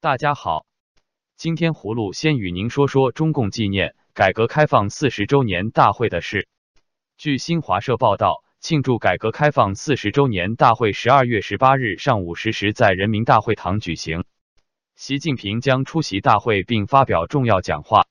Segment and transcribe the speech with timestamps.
[0.00, 0.64] 大家好，
[1.36, 6.46] 今天葫芦先与您说说中共纪念改革开放四十周年大会的事。
[7.16, 14.22] 据新华社报道，庆祝改革开放四十周年大会十二月十八日上午十时在人民大会堂举行，
[14.94, 18.06] 习近平将出席大会并发表重要讲话。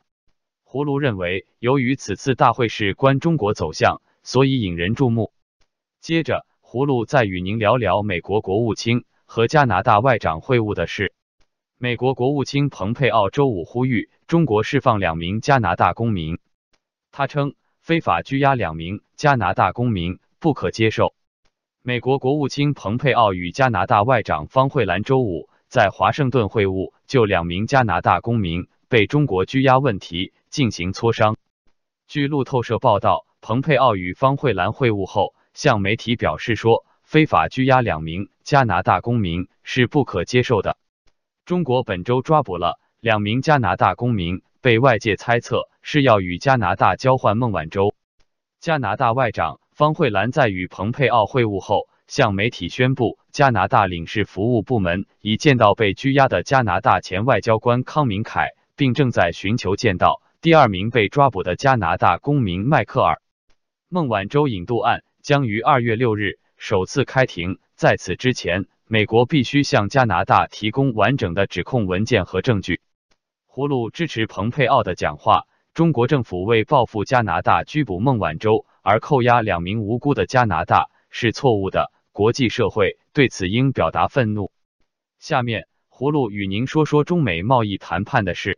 [0.65, 5.31] 葫芦认为，由于此次大会事关中国走向，所以引人注目。
[6.01, 11.13] 接着，葫芦再与您聊聊美国国务卿和加拿大外长会晤的事。
[11.79, 16.39] 美国国务卿蓬佩奥周五呼吁中国释放两名加拿大公民，
[17.11, 21.13] 他称非法拘押两名加拿大公民不可接受。
[21.83, 31.37] 美国国务卿蓬佩奥与加拿大外长方慧兰周五在华盛顿会晤，就两名加拿大公民被中国拘押问题进行磋商。
[32.07, 40.75] 据路透社报道，蓬佩奥与方慧兰会晤后向媒体表示说，非法拘押两名加拿大公民是不可接受的。
[41.47, 47.95] 中国本周抓捕了两名加拿大公民，被外界猜测是要与加拿大交换孟晚舟。
[48.59, 63.21] 加拿大外长方慧兰在与蓬佩奥会晤后，向媒体宣布，加拿大领事服务部门已见到被拘押的加拿大前外交官康明凯，并正在寻求见到第二名被抓捕的加拿大公民迈克尔。
[63.87, 68.65] 孟晚舟引渡案将于二月六日首次开庭，在此之前。
[68.89, 72.79] 美国必须向加拿大提供完整的指控文件和证据。
[73.47, 75.45] 葫芦支持蓬佩奥的讲话。
[75.73, 84.51] 中国政府为报复加拿大拘捕孟晚舟而扣押两名无辜的加拿大是错误的，国际社会对此应表达愤怒。
[85.19, 88.57] 下面，葫芦与您说说中美贸易谈判的事。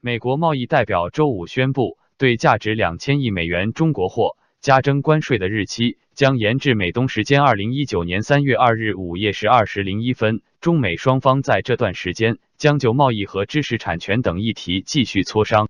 [0.00, 4.38] 美国贸易代表周五宣布，对价值两千亿美元中国货。
[4.66, 10.42] 加征关税的日期将延至美东时间二零一九年三月二日午夜十二时零一分。
[10.60, 15.68] 中美双方在这段时间将就贸易和知识产权等议题继续磋商。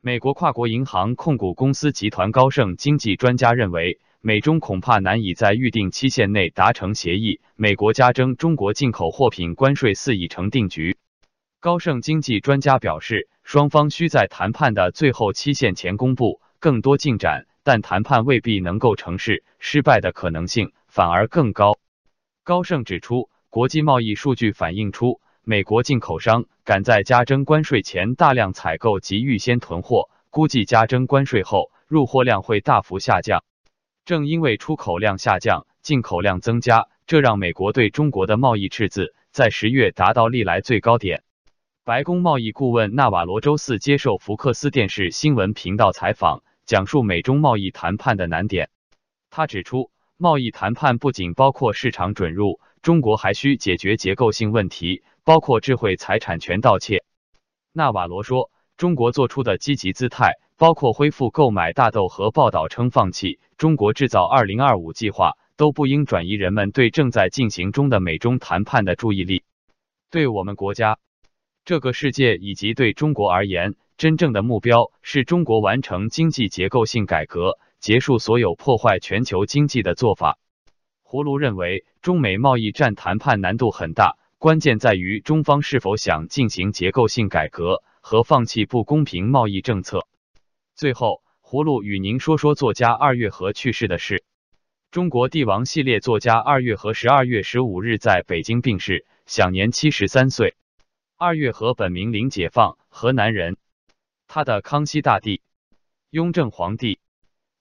[0.00, 7.42] 美国跨国银行控股公司集团高盛经济专家认为，美中恐怕难以在预定期限内达成协议。
[7.54, 10.96] 美国加征中国进口货品关税似已成定局。
[11.60, 17.44] 高盛经济专家表示，双方需在谈判的最后期限前公布更多进展。
[17.64, 21.78] 但谈判未必能够成事，失败的可能性反而更高。
[22.44, 33.44] 高盛指出，国际贸易数据反映出，美国进口商赶在加征关税前大量采购及预先囤货，估计加征关税后入货量会大幅下降。
[34.04, 41.22] 正因为出口量下降，进口量增加，这让美国对中国的贸易赤字在十月达到历来最高点。
[41.84, 46.42] 白宫贸易顾问纳瓦罗周四接受福克斯电视新闻频道采访。
[46.72, 48.70] 讲述美中贸易谈判的难点。
[49.28, 57.04] 他指出，贸易谈判不仅包括市场准入，中国还需解决结构性问题，包括智慧财产权盗窃。
[57.74, 69.44] 纳瓦罗说，中国做出的积极姿态，包括恢复购买大豆和报道称放弃中国制造二零二五计划，都不应转移人们对正在进行中的美中谈判的注意力。
[70.08, 70.98] 对我们国家、
[71.66, 73.74] 这个世界以及对中国而言。
[74.02, 80.40] 真正的目标是中国完成经济结构性改革，结束所有破坏全球经济的做法。
[81.04, 90.08] 葫芦认为，中美贸易战谈判难度很大，关键在于中方是否想进行结构性改革和放弃不公平贸易政策。
[90.74, 94.24] 最后，葫芦与您说说作家二月河去世的事。
[94.90, 100.56] 中国帝王系列作家二月河十二月十五日在北京病逝，享年七十三岁。
[101.16, 103.58] 二月河本名林解放，河南人。
[104.34, 105.36] 他的《康熙大帝》
[106.08, 106.94] 《雍正皇帝》《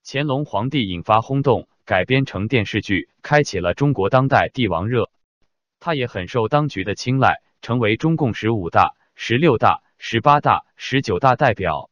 [0.05, 5.11] 乾隆皇帝》引发轰动，改编成电视剧，开启了中国当代帝王热。
[5.81, 11.89] 他也很受当局的青睐，成为中共十五大、十六大、十八大、十九大代表。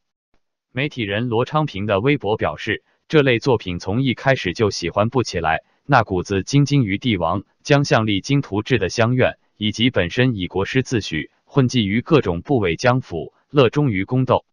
[0.71, 14.45] 媒体人罗昌平的微博表示，这类作品从一开始就喜欢不起来，那股子兢兢于帝王、将相励精图治的乡愿，以及本身以国师自诩，混迹于各种部委江府，乐衷于宫斗。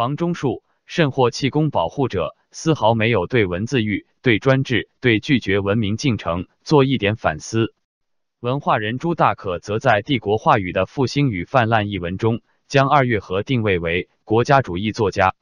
[0.00, 7.74] 房中术，甚或气功保护者，丝毫没有对文字狱、对专制、对拒绝文明进程做一点反思。
[8.40, 15.34] 文化人朱大可则在《帝国话语的复兴与泛滥》一文中，将二月河定位为国家主义作家。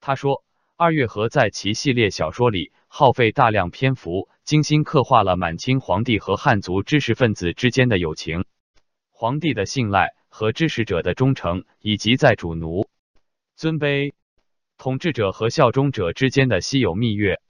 [0.00, 0.42] 他说，
[0.76, 8.44] 二月河在其系列小说里耗费大量篇幅，精心刻画了满清皇帝和汉族知识分子之间的友情、
[9.12, 12.88] 皇帝的信赖和支持者的忠诚，以及在主奴。
[13.56, 14.12] 尊卑、
[14.78, 17.40] 统治者和效忠者之间的稀有蜜月。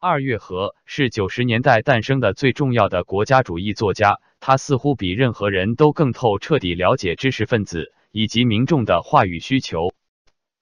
[0.00, 9.92] 二月河是九十年代诞生的最重要的国家主义作家，他似乎比任何人都更透彻底了解知识分子以及民众的话语需求。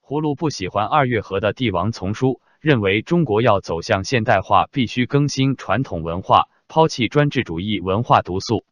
[0.03, 8.67] 葫芦不喜欢二月河的帝王丛书，认为中国要走向现代化，必须更新传统文化，抛弃专制主义文化毒素。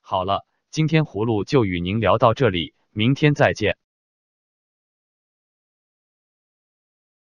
[0.00, 3.76] 好了，今天葫芦就与您聊到这里，明天再见。